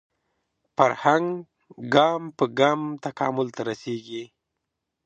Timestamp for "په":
2.37-2.45